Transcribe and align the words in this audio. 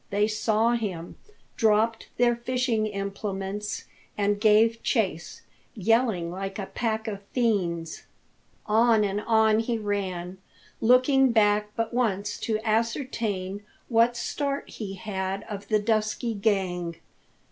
They 0.09 0.27
saw 0.27 0.71
him, 0.71 1.15
dropped 1.55 2.09
their 2.17 2.35
fishing 2.35 2.87
implements, 2.87 3.83
and 4.17 4.41
gave 4.41 4.81
chase, 4.81 5.43
yelling 5.75 6.31
like 6.31 6.57
a 6.57 6.65
pack 6.65 7.07
of 7.07 7.21
fiends. 7.33 8.01
On 8.65 9.03
and 9.03 9.21
on 9.21 9.59
he 9.59 9.77
ran, 9.77 10.39
looking 10.81 11.31
back 11.31 11.69
but 11.75 11.93
once 11.93 12.39
to 12.39 12.57
ascertain 12.67 13.61
what 13.89 14.17
start 14.17 14.71
he 14.71 14.95
had 14.95 15.43
of 15.47 15.67
the 15.67 15.77
dusky 15.77 16.33
gang. 16.33 16.95